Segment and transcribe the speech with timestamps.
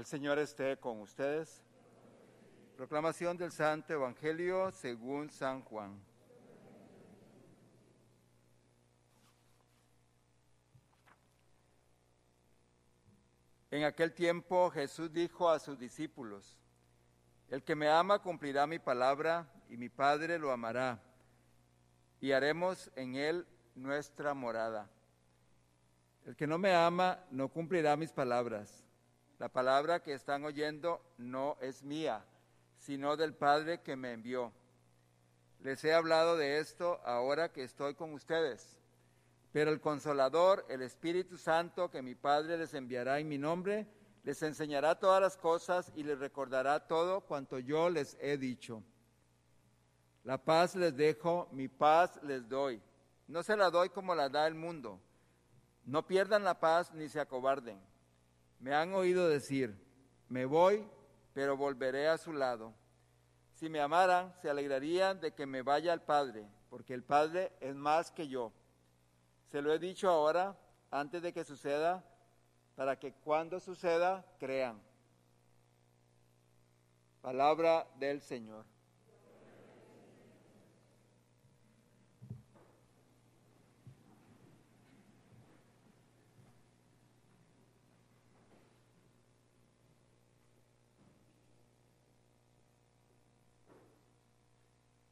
[0.00, 1.62] El Señor esté con ustedes.
[2.74, 6.02] Proclamación del Santo Evangelio según San Juan.
[13.70, 16.56] En aquel tiempo Jesús dijo a sus discípulos,
[17.50, 20.98] El que me ama cumplirá mi palabra y mi Padre lo amará
[22.22, 24.88] y haremos en él nuestra morada.
[26.24, 28.86] El que no me ama no cumplirá mis palabras.
[29.40, 32.22] La palabra que están oyendo no es mía,
[32.76, 34.52] sino del Padre que me envió.
[35.60, 38.78] Les he hablado de esto ahora que estoy con ustedes.
[39.50, 43.86] Pero el consolador, el Espíritu Santo que mi Padre les enviará en mi nombre,
[44.24, 48.82] les enseñará todas las cosas y les recordará todo cuanto yo les he dicho.
[50.22, 52.82] La paz les dejo, mi paz les doy.
[53.26, 55.00] No se la doy como la da el mundo.
[55.86, 57.80] No pierdan la paz ni se acobarden.
[58.60, 59.74] Me han oído decir,
[60.28, 60.86] me voy,
[61.32, 62.74] pero volveré a su lado.
[63.54, 67.74] Si me amaran, se alegrarían de que me vaya al Padre, porque el Padre es
[67.74, 68.52] más que yo.
[69.50, 70.56] Se lo he dicho ahora,
[70.90, 72.04] antes de que suceda,
[72.76, 74.80] para que cuando suceda, crean.
[77.20, 78.64] Palabra del Señor.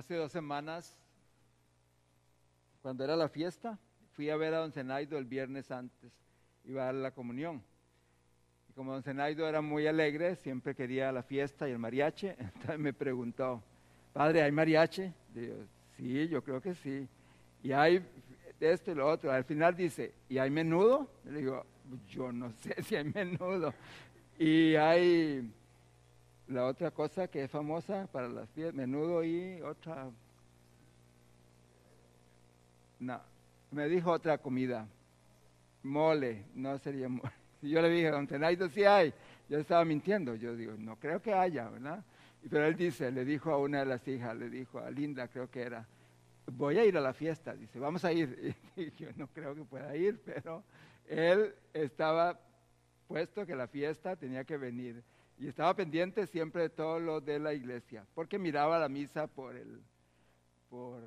[0.00, 0.96] Hace dos semanas,
[2.80, 3.78] cuando era la fiesta,
[4.12, 6.10] fui a ver a don Zenaido el viernes antes,
[6.64, 7.62] iba a dar la comunión.
[8.70, 12.78] Y como don Zenaido era muy alegre, siempre quería la fiesta y el mariache, entonces
[12.78, 13.62] me preguntó,
[14.14, 15.12] padre, ¿hay mariache?
[15.34, 15.56] Digo,
[15.98, 17.06] sí, yo creo que sí.
[17.62, 18.02] Y hay
[18.58, 19.30] esto y lo otro.
[19.30, 21.10] Al final dice, ¿y hay menudo?
[21.26, 21.66] Le digo,
[22.08, 23.74] yo no sé si hay menudo.
[24.38, 25.52] Y hay
[26.50, 30.10] la otra cosa que es famosa para las fiestas, menudo y otra.
[32.98, 33.20] No,
[33.70, 34.86] me dijo otra comida,
[35.84, 37.32] mole, no sería mole.
[37.62, 39.14] Yo le dije, don Tenaido, sí hay.
[39.48, 42.04] Yo estaba mintiendo, yo digo, no creo que haya, ¿verdad?
[42.48, 45.50] Pero él dice, le dijo a una de las hijas, le dijo a Linda, creo
[45.50, 45.84] que era,
[46.46, 48.54] voy a ir a la fiesta, dice, vamos a ir.
[48.76, 50.62] Y yo no creo que pueda ir, pero
[51.08, 52.38] él estaba
[53.08, 55.02] puesto que la fiesta tenía que venir
[55.40, 59.56] y estaba pendiente siempre de todo lo de la iglesia, porque miraba la misa por
[59.56, 59.80] el,
[60.68, 61.02] por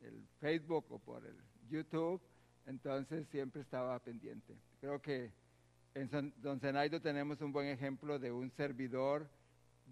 [0.00, 1.36] el Facebook o por el
[1.68, 2.22] YouTube,
[2.64, 4.56] entonces siempre estaba pendiente.
[4.80, 5.30] Creo que
[5.94, 9.28] en Don Zenaido tenemos un buen ejemplo de un servidor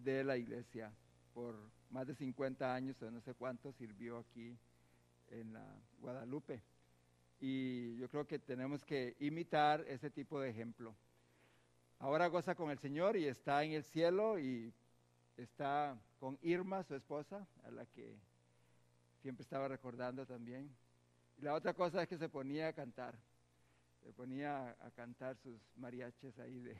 [0.02, 0.90] de la iglesia.
[1.34, 1.54] Por
[1.90, 4.56] más de 50 años o no sé cuánto sirvió aquí
[5.28, 6.62] en la Guadalupe.
[7.38, 10.94] Y yo creo que tenemos que imitar ese tipo de ejemplo.
[12.04, 14.74] Ahora goza con el Señor y está en el cielo y
[15.38, 18.14] está con Irma, su esposa, a la que
[19.22, 20.70] siempre estaba recordando también.
[21.38, 23.14] Y la otra cosa es que se ponía a cantar,
[24.02, 26.76] se ponía a cantar sus mariaches ahí de,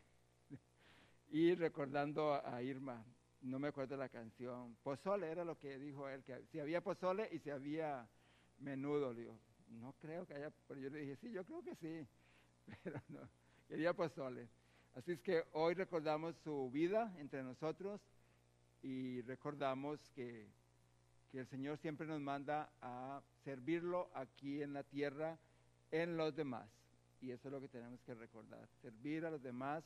[1.31, 3.03] y recordando a Irma,
[3.41, 7.31] no me acuerdo la canción, pozole era lo que dijo él, que si había pozole
[7.33, 8.07] y si había
[8.59, 9.39] menudo, le digo,
[9.71, 12.07] no creo que haya, pero yo le dije, sí, yo creo que sí,
[12.85, 13.27] pero no,
[13.67, 14.51] quería pozole.
[14.95, 18.01] Así es que hoy recordamos su vida entre nosotros
[18.81, 20.47] y recordamos que,
[21.33, 25.37] el Señor siempre nos manda a servirlo aquí en la tierra,
[25.91, 26.69] en los demás.
[27.21, 29.83] Y eso es lo que tenemos que recordar, servir a los demás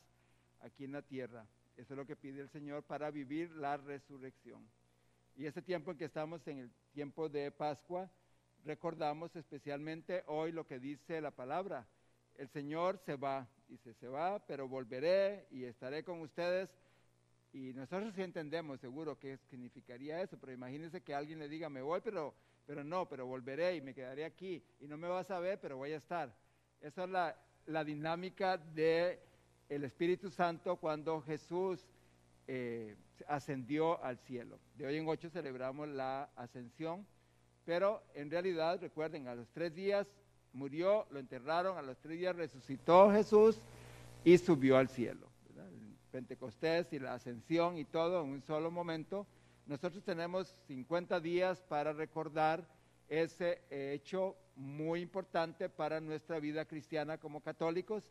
[0.61, 1.47] aquí en la tierra.
[1.79, 4.69] Eso es lo que pide el Señor para vivir la resurrección.
[5.37, 8.11] Y ese tiempo en que estamos en el tiempo de Pascua,
[8.67, 11.87] recordamos especialmente hoy lo que dice la palabra.
[12.39, 16.71] El Señor se va, dice, se va, pero volveré y estaré con ustedes.
[17.53, 21.83] Y nosotros sí entendemos seguro qué significaría eso, pero imagínense que alguien le diga, me
[21.83, 25.41] voy, pero, pero no, pero volveré y me quedaré aquí y no me vas a
[25.41, 26.33] ver, pero voy a estar.
[26.81, 27.37] Esa es la,
[27.67, 29.19] la dinámica del
[29.69, 31.85] el Espíritu Santo cuando Jesús
[32.47, 32.97] eh,
[33.27, 34.61] ascendió al cielo.
[34.77, 37.05] De hoy en ocho celebramos la ascensión,
[37.65, 40.07] pero en realidad, recuerden, a los tres días
[40.53, 43.59] murió, lo enterraron, a los tres días resucitó Jesús
[44.25, 45.29] y subió al cielo.
[46.11, 49.27] Pentecostés y la ascensión y todo en un solo momento.
[49.67, 52.67] Nosotros tenemos 50 días para recordar
[53.09, 58.05] ese hecho muy importante para nuestra vida cristiana como católicos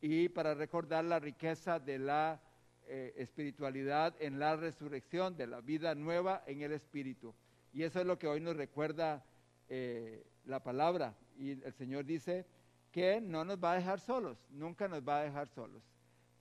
[0.00, 2.40] y para recordar la riqueza de la
[2.88, 7.34] eh, espiritualidad en la resurrección, de la vida nueva en el Espíritu.
[7.72, 9.24] Y eso es lo que hoy nos recuerda
[9.68, 11.14] eh, la palabra.
[11.38, 12.46] Y el Señor dice
[12.92, 15.82] que no nos va a dejar solos, nunca nos va a dejar solos,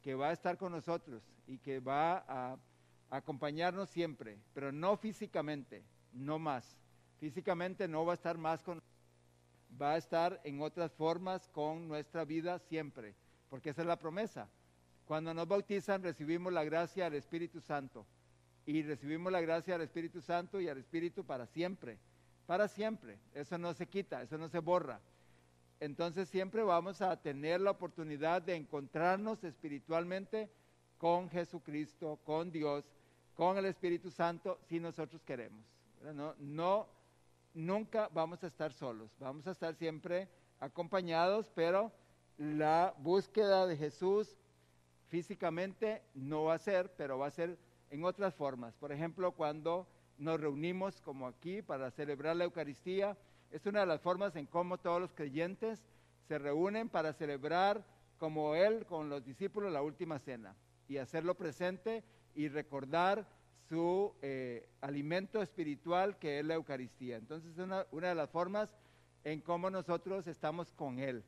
[0.01, 2.57] que va a estar con nosotros y que va a
[3.09, 5.83] acompañarnos siempre, pero no físicamente,
[6.13, 6.77] no más.
[7.19, 8.81] Físicamente no va a estar más con
[9.81, 13.13] va a estar en otras formas con nuestra vida siempre,
[13.50, 14.50] porque esa es la promesa.
[15.06, 18.06] Cuando nos bautizan recibimos la gracia del Espíritu Santo
[18.65, 22.00] y recibimos la gracia del Espíritu Santo y al Espíritu para siempre,
[22.45, 23.18] para siempre.
[23.33, 25.00] Eso no se quita, eso no se borra.
[25.80, 30.50] Entonces siempre vamos a tener la oportunidad de encontrarnos espiritualmente
[30.97, 32.86] con Jesucristo, con Dios,
[33.36, 35.65] con el Espíritu Santo, si nosotros queremos.
[36.13, 36.88] No, no,
[37.53, 41.92] nunca vamos a estar solos, vamos a estar siempre acompañados, pero
[42.38, 44.38] la búsqueda de Jesús
[45.07, 47.57] físicamente no va a ser, pero va a ser
[47.89, 48.75] en otras formas.
[48.75, 49.88] Por ejemplo, cuando
[50.18, 53.18] nos reunimos como aquí para celebrar la Eucaristía,
[53.52, 55.84] es una de las formas en cómo todos los creyentes
[56.28, 57.86] se reúnen para celebrar
[58.18, 60.56] como Él con los discípulos la última cena
[60.88, 62.04] y hacerlo presente
[62.34, 63.28] y recordar
[63.70, 67.18] su eh, alimento espiritual que es la Eucaristía.
[67.18, 68.70] Entonces es una, una de las formas
[69.24, 71.24] en cómo nosotros estamos con Él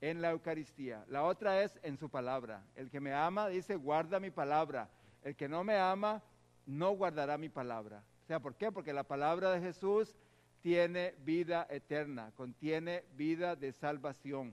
[0.00, 1.04] en la Eucaristía.
[1.08, 2.64] La otra es en su palabra.
[2.74, 4.90] El que me ama dice, guarda mi palabra.
[5.22, 6.22] El que no me ama,
[6.66, 8.02] no guardará mi palabra.
[8.26, 8.72] O sea, ¿por qué?
[8.72, 10.16] Porque la palabra de Jesús
[10.60, 14.52] tiene vida eterna, contiene vida de salvación.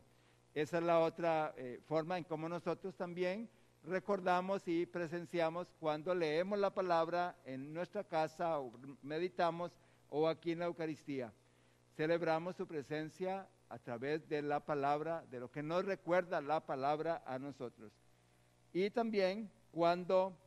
[0.53, 3.49] Esa es la otra eh, forma en cómo nosotros también
[3.83, 8.71] recordamos y presenciamos cuando leemos la palabra en nuestra casa o
[9.01, 9.71] meditamos
[10.07, 11.33] o aquí en la Eucaristía.
[11.97, 17.23] Celebramos su presencia a través de la palabra, de lo que nos recuerda la palabra
[17.25, 17.91] a nosotros.
[18.71, 20.37] Y también cuando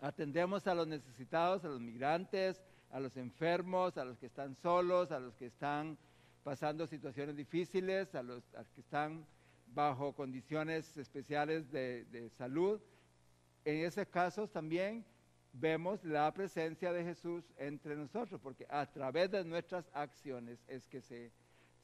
[0.00, 5.12] atendemos a los necesitados, a los migrantes, a los enfermos, a los que están solos,
[5.12, 5.96] a los que están
[6.42, 8.42] pasando situaciones difíciles, a los,
[8.74, 9.26] que están
[9.66, 12.80] bajo condiciones especiales de, de salud.
[13.64, 15.04] En ese caso también
[15.52, 21.00] vemos la presencia de Jesús entre nosotros, porque a través de nuestras acciones es que
[21.00, 21.30] se,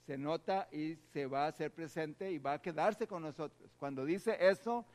[0.07, 3.71] se nota y se va a hacer presente y va a quedarse con nosotros.
[3.79, 4.87] Cuando dice eso,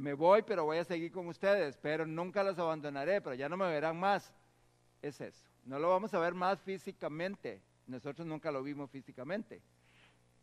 [0.00, 3.56] me voy, pero voy a seguir con ustedes, pero nunca los abandonaré, pero ya no
[3.56, 4.34] me verán más
[5.02, 5.44] es eso.
[5.64, 7.62] No lo vamos a ver más físicamente.
[7.86, 9.60] Nosotros nunca lo vimos físicamente.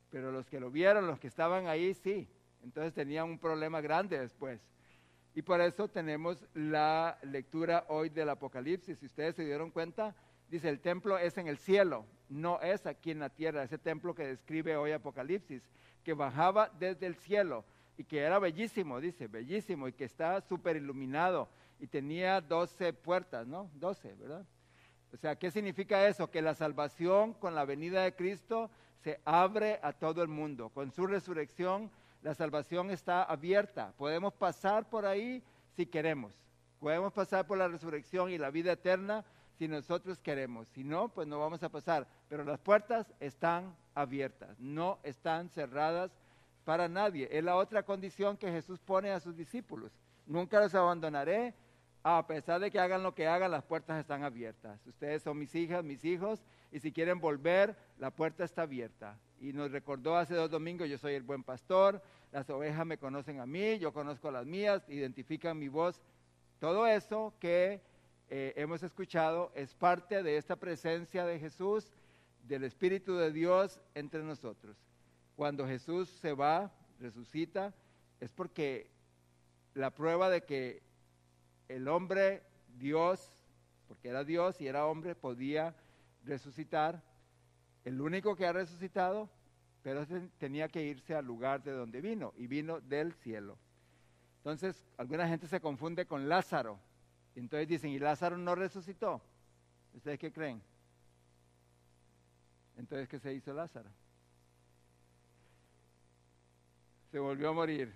[0.10, 2.28] Pero los que lo vieron, los que estaban ahí, sí.
[2.64, 4.62] Entonces tenían un problema grande después.
[5.36, 8.98] Y por eso tenemos la lectura hoy del Apocalipsis.
[8.98, 10.16] Si ustedes se dieron cuenta,
[10.50, 13.64] dice, el templo es en el cielo, no es aquí en la tierra.
[13.64, 15.62] Ese templo que describe hoy Apocalipsis,
[16.04, 17.66] que bajaba desde el cielo
[17.98, 21.50] y que era bellísimo, dice, bellísimo, y que está súper iluminado
[21.80, 23.70] y tenía doce puertas, ¿no?
[23.74, 24.46] Doce, ¿verdad?
[25.14, 26.30] O sea, ¿qué significa eso?
[26.30, 28.70] Que la salvación con la venida de Cristo
[29.04, 30.70] se abre a todo el mundo.
[30.70, 31.90] Con su resurrección,
[32.22, 33.94] la salvación está abierta.
[33.98, 35.44] Podemos pasar por ahí
[35.76, 36.34] si queremos.
[36.80, 39.24] Podemos pasar por la resurrección y la vida eterna
[39.58, 40.68] si nosotros queremos.
[40.70, 42.08] Si no, pues no vamos a pasar.
[42.28, 46.12] Pero las puertas están abiertas, no están cerradas
[46.68, 47.30] para nadie.
[47.32, 49.90] Es la otra condición que Jesús pone a sus discípulos.
[50.26, 51.54] Nunca los abandonaré,
[52.04, 54.86] a pesar de que hagan lo que hagan, las puertas están abiertas.
[54.86, 59.18] Ustedes son mis hijas, mis hijos, y si quieren volver, la puerta está abierta.
[59.40, 62.02] Y nos recordó hace dos domingos, yo soy el buen pastor,
[62.34, 66.02] las ovejas me conocen a mí, yo conozco a las mías, identifican mi voz.
[66.60, 67.80] Todo eso que
[68.30, 71.94] eh, hemos escuchado es parte de esta presencia de Jesús,
[72.44, 74.76] del Espíritu de Dios entre nosotros.
[75.38, 77.72] Cuando Jesús se va, resucita,
[78.20, 78.90] es porque
[79.76, 80.82] la prueba de que
[81.68, 82.42] el hombre,
[82.80, 83.46] Dios,
[83.88, 85.76] porque era Dios y era hombre, podía
[86.26, 87.04] resucitar.
[87.86, 89.30] El único que ha resucitado,
[89.84, 90.08] pero
[90.40, 93.60] tenía que irse al lugar de donde vino, y vino del cielo.
[94.38, 96.80] Entonces, alguna gente se confunde con Lázaro.
[97.36, 99.22] Entonces dicen, ¿y Lázaro no resucitó?
[99.94, 100.64] ¿Ustedes qué creen?
[102.76, 103.92] Entonces, ¿qué se hizo Lázaro?
[107.12, 107.94] Se volvió a morir.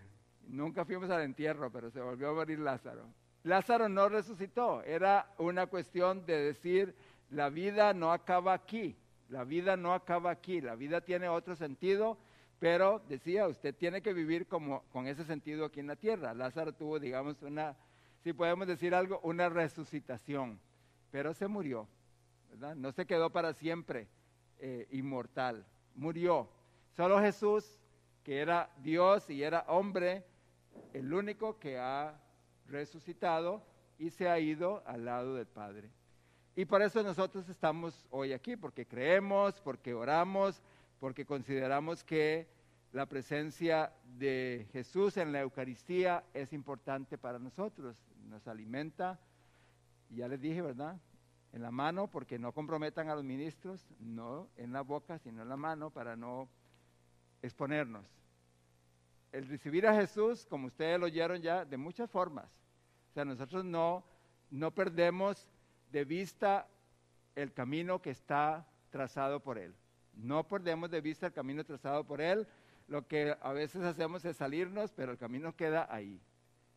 [0.47, 3.05] Nunca fuimos al entierro, pero se volvió a morir Lázaro.
[3.43, 6.95] Lázaro no resucitó, era una cuestión de decir,
[7.31, 8.95] la vida no acaba aquí,
[9.29, 12.17] la vida no acaba aquí, la vida tiene otro sentido,
[12.59, 16.35] pero decía, usted tiene que vivir como, con ese sentido aquí en la tierra.
[16.35, 17.75] Lázaro tuvo, digamos, una,
[18.23, 20.59] si podemos decir algo, una resucitación,
[21.09, 21.87] pero se murió.
[22.75, 24.07] No se quedó para siempre
[24.59, 25.65] eh, inmortal,
[25.95, 26.47] murió.
[26.95, 27.80] Solo Jesús,
[28.23, 30.25] que era Dios y era hombre,
[30.93, 32.19] el único que ha
[32.67, 33.63] resucitado
[33.97, 35.89] y se ha ido al lado del Padre.
[36.55, 40.61] Y por eso nosotros estamos hoy aquí, porque creemos, porque oramos,
[40.99, 42.47] porque consideramos que
[42.91, 47.95] la presencia de Jesús en la Eucaristía es importante para nosotros.
[48.27, 49.19] Nos alimenta,
[50.09, 50.99] ya les dije, ¿verdad?
[51.53, 55.49] En la mano, porque no comprometan a los ministros, no en la boca, sino en
[55.49, 56.49] la mano, para no
[57.41, 58.05] exponernos.
[59.31, 62.49] El recibir a Jesús, como ustedes lo oyeron ya, de muchas formas.
[63.09, 64.03] O sea, nosotros no,
[64.49, 65.47] no perdemos
[65.91, 66.67] de vista
[67.35, 69.73] el camino que está trazado por Él.
[70.13, 72.47] No perdemos de vista el camino trazado por Él
[72.91, 76.19] lo que a veces hacemos es salirnos, pero el camino queda ahí.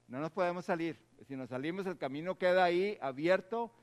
[0.07, 0.97] No nos podemos salir.
[1.27, 3.75] Si nos salimos, el camino queda ahí abierto,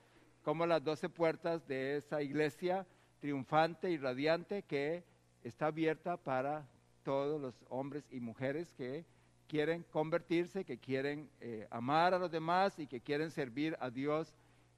[0.42, 2.88] como las doce puertas de esa iglesia
[3.20, 5.04] triunfante y radiante que
[5.44, 6.68] está abierta para
[7.04, 9.06] todos los hombres y mujeres que
[9.48, 14.34] quieren convertirse, que quieren eh, amar a los demás y que quieren servir a Dios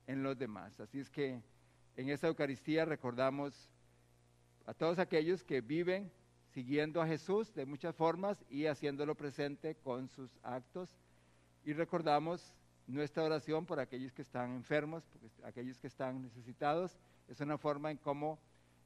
[0.08, 0.80] en los demás.
[0.80, 1.40] Así es que
[1.96, 3.70] en esta Eucaristía recordamos
[4.66, 6.12] a todos aquellos que viven
[6.54, 10.90] siguiendo a Jesús de muchas formas y haciéndolo presente con sus actos.
[11.66, 12.56] Y recordamos
[12.88, 16.98] nuestra oración por aquellos que están enfermos, por aquellos que están necesitados.
[17.28, 18.40] Es una forma en cómo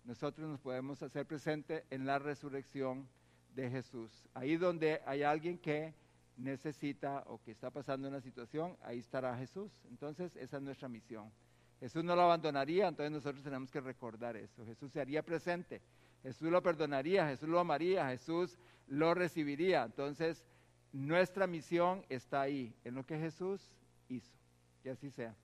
[0.08, 3.08] nosotros nos podemos hacer presente en la resurrección
[3.54, 4.28] de Jesús.
[4.34, 5.94] Ahí donde hay alguien que
[6.38, 9.72] necesita o que está pasando una situación, ahí estará Jesús.
[9.90, 11.32] Entonces, esa es nuestra misión.
[11.80, 14.66] Jesús no lo abandonaría, entonces nosotros tenemos que recordar eso.
[14.66, 15.84] Jesús se haría presente
[16.24, 19.84] Jesús lo perdonaría, Jesús lo amaría, Jesús lo recibiría.
[19.84, 20.44] Entonces,
[20.92, 23.62] nuestra misión está ahí, en lo que Jesús
[24.10, 24.34] hizo.
[24.84, 25.36] Que así sea.